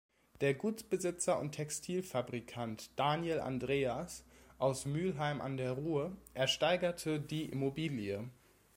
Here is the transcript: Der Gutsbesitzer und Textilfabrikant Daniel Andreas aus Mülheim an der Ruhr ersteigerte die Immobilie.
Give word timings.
Der 0.41 0.55
Gutsbesitzer 0.55 1.39
und 1.39 1.51
Textilfabrikant 1.51 2.89
Daniel 2.97 3.39
Andreas 3.39 4.25
aus 4.57 4.87
Mülheim 4.87 5.41
an 5.41 5.57
der 5.57 5.73
Ruhr 5.73 6.17
ersteigerte 6.33 7.19
die 7.19 7.45
Immobilie. 7.45 8.27